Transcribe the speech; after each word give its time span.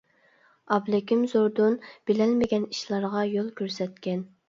ئابلىكىم 0.75 1.21
زوردۇن 1.35 1.77
بىلەلمىگەن 2.09 2.69
ئىشلارغا 2.73 3.27
يول 3.37 3.57
كۆرسەتكەن. 3.65 4.31